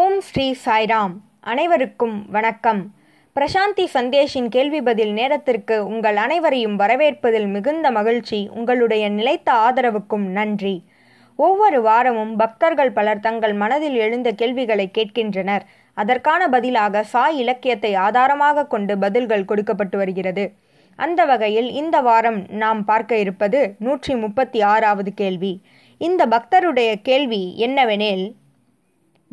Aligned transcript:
ஓம் 0.00 0.20
ஸ்ரீ 0.20 0.54
சாய்ராம். 0.64 1.14
அனைவருக்கும் 1.40 2.30
வணக்கம். 2.30 2.94
பிரசாந்தி 3.36 3.84
சந்தேஷின் 3.94 4.48
கேள்வி 4.48 4.82
பதில் 4.82 5.12
நேரத்திற்கு 5.12 5.86
உங்கள் 5.86 6.16
அனைவரையும் 6.16 6.78
வரவேற்பதில் 6.78 7.48
மிகுந்த 7.48 7.90
மகிழ்ச்சி 7.90 8.50
உங்களுடைய 8.54 9.08
நிலைத்த 9.08 9.52
ஆதரவுக்கும் 9.52 10.26
நன்றி. 10.38 10.84
ஒவ்வொரு 11.36 11.82
வாரமும் 11.82 12.36
பக்தர்கள் 12.36 12.92
பலர் 12.92 13.20
தங்கள் 13.20 13.52
மனதில் 13.52 13.94
எழுந்த 13.94 14.32
கேள்விகளை 14.32 14.90
கேட்கின்றனர். 14.98 15.62
அதற்கான 15.94 16.48
பதிலாக 16.48 17.02
சாய் 17.02 17.38
இலக்கியத்தை 17.38 17.94
ஆதாரமாக 17.94 18.66
கொண்டு 18.66 18.98
பதில்கள் 18.98 19.44
கொடுக்கப்பட்டு 19.44 19.98
வருகிறது. 19.98 20.52
அந்த 20.96 21.24
வகையில் 21.24 21.70
இந்த 21.70 22.00
வாரம் 22.00 22.46
நாம் 22.48 22.84
பார்க்க 22.84 23.16
இருப்பது 23.16 23.74
நூற்றி 23.78 24.14
முப்பத்தி 24.14 24.62
ஆறாவது 24.62 25.14
கேள்வி. 25.14 25.60
இந்த 25.98 26.26
பக்தருடைய 26.26 26.94
கேள்வி 27.02 27.54
என்னவெனில் 27.58 28.40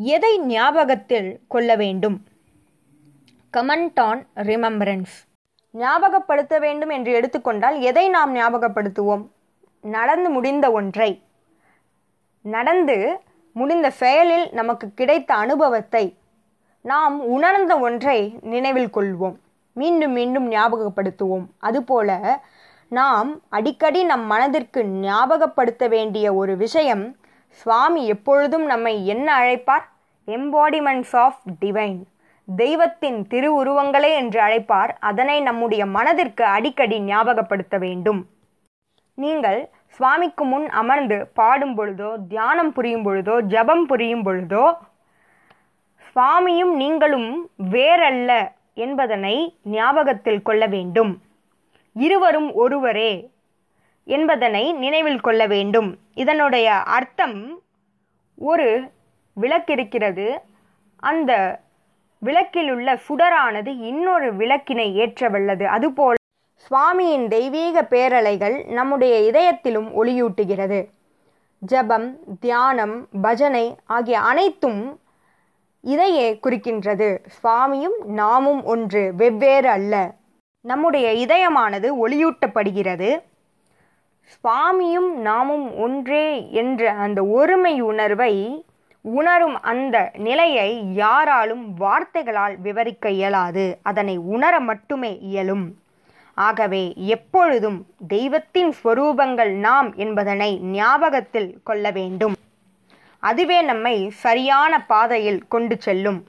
எதை 0.01 0.39
ஞாபகத்தில் 0.39 1.39
கொள்ள 1.47 1.75
வேண்டும்? 1.75 2.23
கமெண்ட் 3.57 3.99
ஆன் 3.99 4.27
ரிமெம்பரன்ஸ் 4.35 5.27
ஞாபகப்படுத்த 5.73 6.59
வேண்டும் 6.59 6.89
என்று 6.89 7.11
எடுத்துக்கொண்டால் 7.13 7.79
எதை 7.79 8.09
நாம் 8.09 8.35
ஞாபகப்படுத்துவோம்? 8.35 9.27
நடந்து 9.81 10.29
முடிந்த 10.29 10.71
ஒன்றை. 10.71 11.23
நடந்து 12.41 13.19
முடிந்த 13.53 13.89
செயலில் 13.89 14.49
நமக்கு 14.51 14.93
கிடைத்த 14.93 15.33
அனுபவத்தை 15.33 16.17
நாம் 16.81 17.25
உணர்ந்த 17.25 17.79
ஒன்றை 17.79 18.37
நினைவில் 18.41 18.95
கொள்வோம். 18.95 19.35
மீண்டும் 19.73 20.11
மீண்டும் 20.11 20.51
ஞாபகப்படுத்துவோம். 20.51 21.45
அதுபோல 21.57 22.39
நாம் 22.89 23.41
அடிக்கடி 23.49 24.03
நம் 24.03 24.25
மனதிற்கு 24.25 24.83
ஞாபகப்படுத்த 24.83 25.87
வேண்டிய 25.87 26.33
ஒரு 26.33 26.57
விஷயம் 26.57 27.15
சுவாமி 27.49 28.07
எப்பொழுதும் 28.07 28.65
நம்மை 28.65 29.07
என்ன 29.07 29.27
அழைப்பார்? 29.39 29.85
எம்பாடிமெண்ட்ஸ் 30.27 31.15
ஆஃப் 31.15 31.39
டிவைன் 31.61 32.03
தெய்வத்தின் 32.47 33.27
திருவுருவங்களே 33.29 34.11
என்று 34.13 34.41
அழைப்பார். 34.41 34.91
அதனை 34.99 35.41
நம்முடைய 35.41 35.85
மனதிற்கு 35.85 36.43
அடிக்கடி 36.43 36.99
ஞாபகப்படுத்த 36.99 37.77
வேண்டும். 37.79 38.27
நீங்கள் 39.13 39.69
சுவாமிக்கு 39.87 40.43
முன் 40.43 40.69
அமர்ந்து 40.69 41.27
பாடும் 41.33 41.77
பொழுதோ 41.77 42.27
தியானம் 42.27 42.73
புரியும் 42.73 43.05
பொழுதோ 43.05 43.41
ஜபம் 43.41 43.85
புரியும் 43.85 44.25
பொழுதோ 44.25 44.73
சுவாமியும் 46.15 46.75
நீங்களும் 46.75 47.49
வேறல்ல 47.71 48.31
என்பதனை 48.73 49.55
ஞாபகத்தில் 49.63 50.41
கொள்ள 50.41 50.65
வேண்டும். 50.65 51.21
இருவரும் 51.93 52.53
ஒருவரே. 52.53 53.31
என்பதனை 54.09 54.73
நினைவில் 54.73 55.19
கொள்ள 55.19 55.47
வேண்டும். 55.47 55.89
இதனுடைய 56.13 56.67
அர்த்தம் 56.71 57.61
ஒரு 58.35 58.67
விளக்கிருக்கிறது. 59.41 60.27
அந்த 60.99 61.31
விளக்கில் 62.19 62.71
உள்ள 62.71 62.99
சுடரானது 63.07 63.71
இன்னொரு 63.81 64.35
விளக்கினை 64.35 64.93
ஏற்ற 64.93 65.29
வல்லது 65.29 65.67
அதுபோல் 65.67 66.15
சுவாமியின் 66.67 67.27
தெய்வீக 67.27 67.81
பேரலைகள் 67.81 68.55
நம்முடைய 68.71 69.13
இதயத்திலும் 69.31 69.89
ஒளியூட்டுகிறது. 70.01 70.79
ஜபம் 71.59 72.07
தியானம் 72.39 73.07
பஜனை 73.21 73.65
ஆகிய 73.85 74.19
அனைத்தும் 74.19 74.99
இதையே 75.81 76.39
குறிக்கின்றது. 76.43 77.17
சுவாமியும் 77.27 77.97
நாமும் 78.05 78.63
ஒன்று 78.63 79.13
வெவ்வேறு 79.17 79.69
அல்ல. 79.69 80.13
நம்முடைய 80.61 81.07
இதயமானது 81.25 81.89
ஒளியூட்டப்படுகிறது. 82.05 83.09
சுவாமியும் 84.29 85.17
நாமும் 85.17 85.77
ஒன்றே 85.77 86.51
என்ற 86.51 86.91
அந்த 86.91 87.23
ஒருமை 87.23 87.81
உணர்வை 87.81 88.65
உணரும் 89.01 89.61
அந்த 89.61 90.11
நிலையை 90.17 90.93
யாராலும் 90.93 91.73
வார்த்தைகளால் 91.73 92.55
விவரிக்க 92.57 93.09
இயலாது. 93.09 93.77
அதனை 93.83 94.17
உணர 94.17 94.59
மட்டுமே 94.59 95.17
இயலும். 95.21 95.65
ஆகவே 96.33 96.93
எப்பொழுதும் 96.95 97.85
தெய்வத்தின் 98.07 98.73
ஸ்வரூபங்கள் 98.83 99.51
நாம் 99.67 99.95
என்பதனை 99.95 100.59
ஞாபகத்தில் 100.59 101.59
கொள்ள 101.63 101.91
வேண்டும். 101.91 102.35
அதுவே 103.19 103.61
நம்மை 103.61 104.09
சரியான 104.09 104.73
பாதையில் 104.85 105.47
கொண்டு 105.47 105.77
செல்லும். 105.79 106.23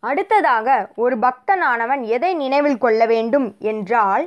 அடுத்ததாக 0.00 0.88
ஒரு 0.96 1.16
பக்தனானவன் 1.18 2.02
எதை 2.02 2.34
நினைவில் 2.34 2.78
கொள்ள 2.78 3.06
வேண்டும் 3.06 3.54
என்றால் 3.58 4.24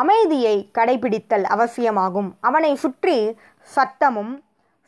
அமைதியை 0.00 0.56
கடைபிடித்தல் 0.78 1.44
அவசியமாகும். 1.54 2.30
அவனை 2.40 2.72
சுற்றி 2.74 3.16
சத்தமும் 3.74 4.32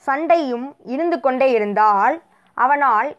சண்டையும் 0.06 0.66
இருந்து 0.94 1.18
கொண்டே 1.20 1.48
இருந்தால் 1.50 2.16
அவனால் 2.56 3.10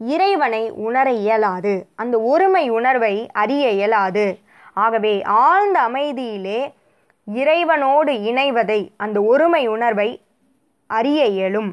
இறைவனை 0.00 0.62
உணர 0.86 1.08
இயலாது. 1.22 1.74
அந்த 1.94 2.14
ஒருமை 2.32 2.64
உணர்வை 2.70 3.14
அறிய 3.32 3.64
இயலாது. 3.70 4.26
ஆகவே 4.74 5.14
ஆழ்ந்த 5.22 5.76
அமைதியிலே 5.88 6.60
இறைவனோடு 7.26 8.12
இணைவதை 8.30 8.80
அந்த 8.96 9.18
ஒருமை 9.22 9.62
உணர்வை 9.66 10.08
அறிய 10.90 11.20
இயலும். 11.36 11.70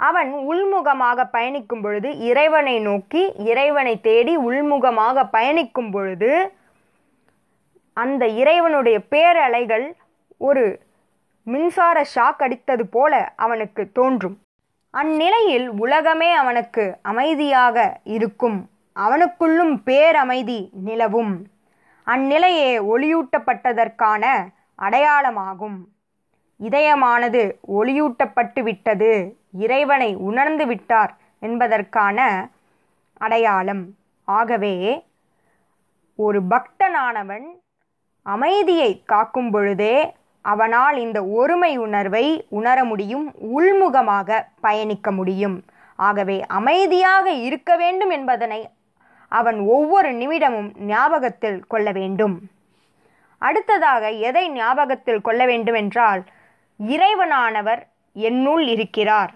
அவன் 0.00 0.30
உள்முகமாக 0.50 1.24
பயணிக்கும் 1.30 1.80
பொழுது 1.80 2.10
இறைவனை 2.28 2.76
நோக்கி 2.80 3.22
இறைவனை 3.50 3.94
தேடி 4.00 4.34
உள்முகமாக 4.38 5.24
பயணிக்கும் 5.30 5.90
பொழுது 5.90 6.30
அந்த 8.02 8.26
இறைவனுடைய 8.26 8.98
பேரலைகள் 9.10 9.86
ஒரு 10.38 10.64
மின்சார 11.42 12.06
ஷாக் 12.14 12.42
அடித்தது 12.42 12.82
போல 12.90 13.32
அவனுக்கு 13.36 13.92
தோன்றும். 13.92 14.36
அந்நிலையில் 14.90 15.66
உலகமே 15.68 16.32
அவனுக்கு 16.32 16.84
அமைதியாக 17.02 18.00
இருக்கும். 18.04 18.58
அவனுக்குள்ளும் 19.00 19.74
பேரமைதி 19.86 20.58
நிலவும். 20.72 21.34
அந்நிலையே 22.06 22.70
ஒளியூட்டப்பட்டதற்கான 22.92 24.24
அடையாளமாகும். 24.82 25.78
இதயமானது 26.60 27.42
ஒளியூட்டப்பட்டு 27.78 28.62
விட்டது. 28.62 29.36
இறைவனை 29.52 30.14
உணர்ந்து 30.14 30.66
விட்டார் 30.66 31.16
என்பதற்கான 31.40 32.48
அடையாளம். 33.16 33.84
ஆகவே 34.24 35.04
ஒரு 36.16 36.40
பக்தனானவன் 36.50 37.46
அமைதியை 38.22 39.02
காக்கும் 39.04 39.50
பொழுதே 39.50 40.14
அவனால் 40.42 40.96
இந்த 40.96 41.24
ஒருமை 41.24 41.76
உணர்வை 41.76 42.46
உணர 42.48 42.84
முடியும் 42.84 43.32
உள்முகமாக 43.58 44.46
பயணிக்க 44.60 45.12
முடியும். 45.12 45.64
ஆகவே 45.96 46.44
அமைதியாக 46.46 47.30
இருக்க 47.30 47.76
வேண்டும் 47.76 48.10
என்பதனை 48.10 48.68
அவன் 49.28 49.58
ஒவ்வொரு 49.58 50.12
நிமிடமும் 50.12 50.72
ஞாபகத்தில் 50.78 51.66
கொள்ள 51.66 51.92
வேண்டும். 51.92 52.40
அடுத்ததாக 53.38 54.10
எதை 54.10 54.50
ஞாபகத்தில் 54.50 55.20
கொள்ள 55.20 55.46
வேண்டுமென்றால் 55.46 56.24
இறைவனானவர் 56.86 57.82
என்னுள் 58.12 58.66
இருக்கிறார். 58.66 59.32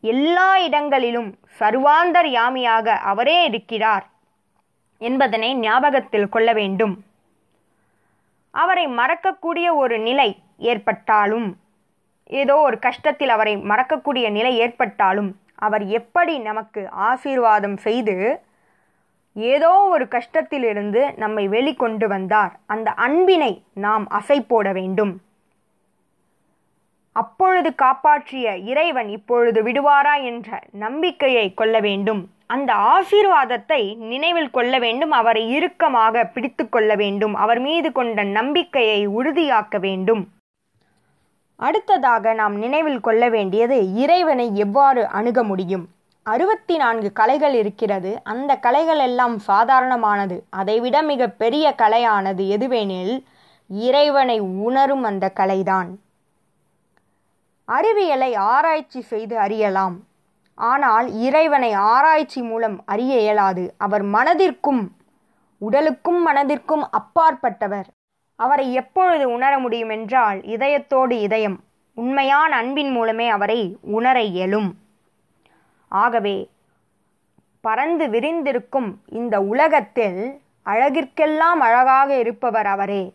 எல்லா 0.00 0.58
இடங்களிலும் 0.58 1.38
சர்வாந்தர் 1.58 2.28
யாமியாக 2.38 2.86
அவரே 2.86 3.44
இருக்கிறார் 3.44 4.08
என்பதனை 4.98 5.54
ஞாபகத்தில் 5.54 6.28
கொள்ள 6.28 6.52
வேண்டும். 6.52 7.04
அவரை 8.50 8.86
மறக்கக்கூடிய 8.86 9.74
ஒரு 9.74 9.98
நிலை 9.98 10.42
ஏற்பட்டாலும் 10.56 11.48
ஏதோ 12.24 12.56
ஒரு 12.56 12.78
கஷ்டத்தில் 12.78 13.28
அவரை 13.28 13.56
மறக்கக்கூடிய 13.56 14.30
நிலை 14.30 14.58
ஏற்பட்டாலும் 14.58 15.30
அவர் 15.54 15.86
எப்படி 15.86 16.38
நமக்கு 16.38 16.88
ஆசீர்வாதம் 16.90 17.76
செய்து 17.76 18.42
ஏதோ 19.36 19.72
ஒரு 19.94 20.08
கஷ்டத்திலிருந்து 20.08 21.16
நம்மை 21.16 21.48
வெளிக்கொண்டு 21.48 22.06
வந்தார் 22.06 22.58
அந்த 22.66 22.90
அன்பினை 22.90 23.62
நாம் 23.74 24.06
அசை 24.08 24.38
போட 24.40 24.72
வேண்டும். 24.72 25.12
அப்பொழுது 27.12 27.74
காப்பாற்றிய 27.74 28.56
இறைவன் 28.56 29.08
இப்பொழுது 29.08 29.62
விடுவாரா 29.62 30.22
என்ற 30.22 30.60
நம்பிக்கையை 30.70 31.54
கொள்ள 31.54 31.80
வேண்டும். 31.80 32.22
அந்த 32.50 32.74
ஆசீர்வாதத்தை 32.74 33.96
நினைவில் 33.96 34.50
கொள்ள 34.50 34.78
வேண்டும் 34.78 35.10
அவரை 35.10 35.50
இறுக்கமாக 35.50 36.24
பிடித்து 36.24 36.68
கொள்ள 36.68 36.94
வேண்டும் 36.94 37.34
அவர் 37.34 37.60
மீது 37.60 37.92
கொண்ட 37.92 38.22
நம்பிக்கையை 38.22 39.08
உறுதியாக்க 39.08 39.78
வேண்டும். 39.80 40.28
அடுத்ததாக 41.56 42.32
நாம் 42.32 42.56
நினைவில் 42.58 43.00
கொள்ள 43.00 43.28
வேண்டியது 43.28 43.94
இறைவனை 43.94 44.56
எவ்வாறு 44.56 45.06
அணுக 45.06 45.42
முடியும்? 45.42 45.88
அறுபத்தி 46.22 46.76
நான்கு 46.76 47.12
கலைகள் 47.12 47.54
இருக்கிறது. 47.54 48.20
அந்த 48.24 48.56
கலைகள் 48.56 48.98
எல்லாம் 48.98 49.38
சாதாரணமானது. 49.38 50.44
அதைவிட 50.50 51.02
மிக 51.02 51.28
பெரிய 51.28 51.74
கலையானது 51.82 52.44
எதுவெனில் 52.56 53.14
இறைவனை 53.68 54.40
உணரும் 54.40 55.02
அந்த 55.02 55.32
கலைதான். 55.40 55.90
அறிவியலை 57.64 58.34
ஆராய்ச்சி 58.34 59.00
செய்து 59.00 59.38
அறியலாம். 59.38 59.96
ஆனால் 60.60 61.06
இறைவனை 61.12 61.72
ஆராய்ச்சி 61.72 62.42
மூலம் 62.42 62.82
அறிய 62.86 63.20
இயலாது. 63.20 63.74
அவர் 63.78 64.04
மனதிற்கும் 64.04 64.82
உடலுக்கும் 65.58 66.26
மனதிற்கும் 66.26 66.84
அப்பாற்பட்டவர். 66.90 67.88
அவரை 68.36 68.72
எப்பொழுது 68.72 69.30
உணர 69.30 69.58
முடியும் 69.58 69.88
என்றால் 69.88 70.38
இதயத்தோடு 70.40 71.10
இதயம் 71.10 71.60
உண்மையான 71.94 72.56
அன்பின் 72.56 72.90
மூலமே 72.90 73.28
அவரை 73.28 73.78
உணர 73.80 74.22
இயலும். 74.22 74.70
ஆகவே 75.88 76.50
பறந்து 77.60 78.06
விரிந்திருக்கும் 78.06 78.90
இந்த 79.06 79.40
உலகத்தில் 79.40 80.40
அழகிற்கெல்லாம் 80.66 81.60
அழகாக 81.60 82.18
இருப்பவர் 82.18 82.66
அவரே. 82.66 83.14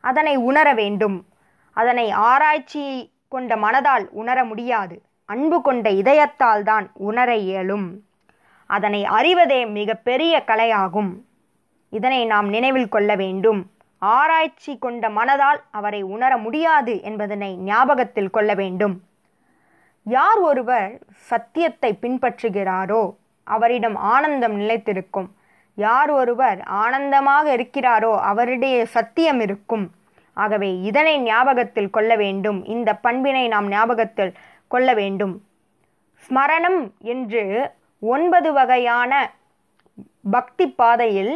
அதனை 0.00 0.36
உணர 0.36 0.74
வேண்டும். 0.74 1.26
அதனை 1.72 2.10
ஆராய்ச்சி 2.10 3.12
கொண்ட 3.28 3.56
மனதால் 3.56 4.06
உணர 4.10 4.44
முடியாது. 4.44 5.02
அன்பு 5.32 5.58
கொண்ட 5.66 5.88
இதயத்தால் 6.00 6.62
தான் 6.70 6.86
உணர 7.08 7.30
இயலும். 7.48 7.88
அதனை 8.70 9.00
அறிவதே 9.18 9.60
மிக 9.76 9.94
பெரிய 10.08 10.34
கலையாகும். 10.46 11.12
இதனை 11.98 12.20
நாம் 12.32 12.48
நினைவில் 12.48 12.92
கொள்ள 12.94 13.10
வேண்டும். 13.22 13.60
ஆராய்ச்சி 14.02 14.72
கொண்ட 14.78 15.04
மனதால் 15.18 15.60
அவரை 15.78 16.00
உணர 16.14 16.32
முடியாது 16.44 16.92
என்பதனை 17.08 17.50
ஞாபகத்தில் 17.70 18.34
கொள்ள 18.36 18.50
வேண்டும். 18.54 18.94
யார் 20.06 20.40
ஒருவர் 20.50 20.92
சத்தியத்தை 21.30 21.90
பின்பற்றுகிறாரோ 22.02 23.02
அவரிடம் 23.46 23.96
ஆனந்தம் 24.14 24.56
நிலைத்திருக்கும். 24.60 25.28
யார் 25.78 26.10
ஒருவர் 26.10 26.60
ஆனந்தமாக 26.82 27.46
இருக்கிறாரோ 27.56 28.12
அவருடைய 28.30 28.76
சத்தியம் 28.96 29.40
இருக்கும். 29.46 29.84
ஆகவே 30.36 30.70
இதனை 30.88 31.14
ஞாபகத்தில் 31.20 31.94
கொள்ள 31.96 32.10
வேண்டும். 32.16 32.58
இந்த 32.74 32.90
பண்பினை 33.06 33.44
நாம் 33.54 33.68
ஞாபகத்தில் 33.68 34.32
கொள்ள 34.72 34.88
வேண்டும். 35.00 35.34
ஸ்மரணம் 36.24 36.80
என்று 37.12 37.42
ஒன்பது 38.02 38.48
வகையான 38.58 39.12
பக்தி 40.30 40.66
பாதையில் 40.80 41.32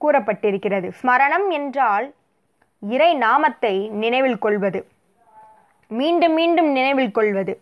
கூறப்பட்டிருக்கிறது. 0.00 0.88
ஸ்மரணம் 1.00 1.46
என்றால் 1.58 2.06
இறை 2.82 3.10
நாமத்தை 3.24 3.74
நினைவில் 4.02 4.42
கொள்வது. 4.44 4.80
மீண்டும் 5.90 6.34
மீண்டும் 6.40 6.70
நினைவில் 6.78 7.16
கொள்வது. 7.18 7.52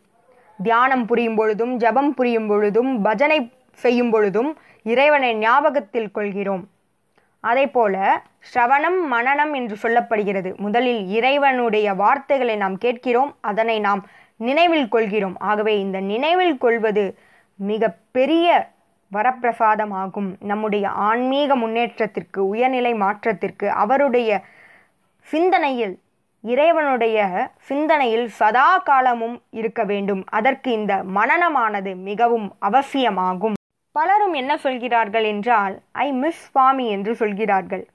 தியானம் 0.58 1.04
புரியும் 1.06 1.38
பொழுதும் 1.40 1.72
ஜபம் 1.76 2.12
புரியும் 2.14 2.48
பொழுதும் 2.50 2.90
பஜனை 3.02 3.38
செய்யும் 3.84 4.10
பொழுதும் 4.10 4.50
இறைவனை 4.92 5.30
ஞாபகத்தில் 5.36 6.14
கொள்கிறோம். 6.16 6.64
அதேபோல 7.44 7.96
ஸ்ரவணம் 8.50 9.00
மனநம் 9.12 9.52
என்று 9.58 9.76
சொல்லப்படுகிறது. 9.82 10.50
முதலில் 10.64 11.02
இறைவனுடைய 11.16 11.88
வார்த்தைகளை 12.02 12.56
நாம் 12.62 12.76
கேட்கிறோம். 12.84 13.32
அதனை 13.50 13.76
நாம் 13.88 14.02
நினைவில் 14.36 14.88
கொள்கிறோம். 14.88 15.38
ஆகவே 15.38 15.80
இந்த 15.80 16.00
நினைவில் 16.00 16.58
கொள்வது 16.58 17.18
மிக 17.54 17.96
பெரிய 18.10 18.74
வரப்பிரசாதமாகும். 19.12 20.34
நம்முடைய 20.40 20.88
ஆன்மீக 20.88 21.56
முன்னேற்றத்திற்கு 21.56 22.48
உயர்நிலை 22.48 22.94
மாற்றத்திற்கு 22.94 23.70
அவருடைய 23.70 24.44
சிந்தனையில் 25.20 25.98
இறைவனுடைய 26.40 27.50
சிந்தனையில் 27.56 28.28
சதா 28.28 28.78
காலமும் 28.78 29.42
இருக்க 29.50 29.84
வேண்டும். 29.84 30.24
அதற்கு 30.26 30.72
இந்த 30.72 30.94
மனனமானது 31.14 31.96
மிகவும் 31.96 32.56
அவசியமாகும். 32.58 33.54
பலரும் 33.92 34.32
என்ன 34.32 34.56
சொல்கிறார்கள் 34.56 35.24
என்றால் 35.24 35.80
ஐ 35.92 36.12
மிஸ் 36.12 36.50
சுவாமி 36.50 36.86
என்று 36.86 37.14
சொல்கிறார்கள். 37.14 37.88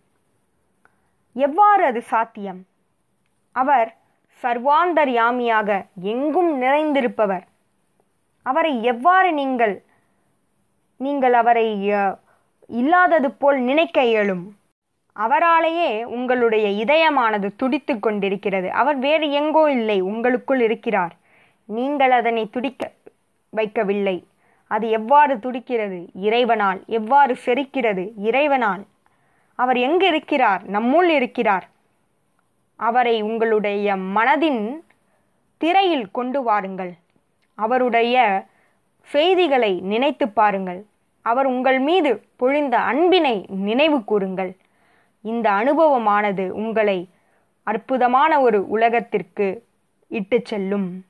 எவ்வாறு 1.33 1.85
அது 1.85 2.01
சாத்தியம்? 2.01 2.65
அவர் 3.51 3.95
சர்வாந்தர்யாமியாக 4.43 5.85
எங்கும் 6.01 6.61
நிறைந்திருப்பவர். 6.61 7.41
அவரை 8.43 8.83
எவ்வாறு 8.83 9.33
நீங்கள் 9.33 9.83
நீங்கள் 10.97 11.33
அவரை 11.33 11.85
இல்லாதது 12.67 13.31
போல் 13.31 13.59
நினைக்க 13.59 14.03
இயலும்? 14.03 14.55
அவராலேயே 15.15 16.03
உங்களுடைய 16.03 16.83
இதயமானது 16.83 17.51
துடித்து 17.55 17.99
கொண்டிருக்கிறது. 17.99 18.71
அவர் 18.71 18.97
வேறு 18.97 19.31
எங்கோ 19.31 19.71
இல்லை 19.71 20.01
உங்களுக்குள் 20.01 20.61
இருக்கிறார். 20.61 21.15
நீங்கள் 21.65 22.11
அதனை 22.11 22.49
துடிக்க 22.49 22.91
வைக்கவில்லை. 23.57 24.23
அது 24.67 24.89
எவ்வாறு 24.89 25.39
துடிக்கிறது? 25.39 26.09
இறைவனால். 26.13 26.83
எவ்வாறு 26.87 27.37
செரிக்கிறது? 27.45 28.11
இறைவனால். 28.17 28.85
அவர் 29.55 29.77
எங்கு 29.77 30.07
இருக்கிறார்? 30.07 30.61
நம்முள் 30.71 31.09
இருக்கிறார். 31.09 31.69
அவரை 32.81 33.21
உங்களுடைய 33.21 33.95
மனதின் 33.95 34.61
திரையில் 35.57 36.11
கொண்டு 36.11 36.43
வாருங்கள். 36.43 36.93
அவருடைய 37.55 38.15
செய்திகளை 39.01 39.79
நினைத்து 39.81 40.29
பாருங்கள். 40.29 40.85
அவர் 41.21 41.45
உங்கள் 41.45 41.79
மீது 41.79 42.11
பொழிந்த 42.39 42.71
அன்பினை 42.71 43.45
நினைவு 43.49 44.03
கூறுங்கள். 44.03 44.55
இந்த 45.21 45.47
அனுபவமானது 45.51 46.49
உங்களை 46.49 47.09
அற்புதமான 47.63 48.41
ஒரு 48.41 48.69
உலகத்திற்கு 48.69 49.47
இட்டு 50.07 50.41
செல்லும். 50.43 51.05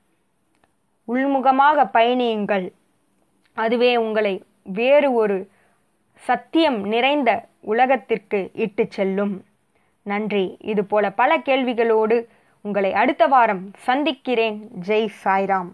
உள்முகமாக 1.08 1.88
பயணியுங்கள். 1.94 2.72
அதுவே 3.52 3.96
உங்களை 3.96 4.44
வேறு 4.62 5.12
ஒரு 5.12 5.38
சத்தியம் 6.14 6.78
நிறைந்த 6.88 7.30
உலகத்திற்கு 7.60 8.50
இட்டுச் 8.54 8.90
செல்லும். 8.90 9.34
நன்றி. 10.02 10.56
இதுபோல 10.60 11.10
பல 11.10 11.38
கேள்விகளோடு 11.38 12.26
உங்களை 12.60 12.92
அடுத்த 12.92 13.26
வாரம் 13.26 13.70
சந்திக்கிறேன். 13.76 14.70
ஜெய் 14.86 15.08
சாய்ராம். 15.24 15.70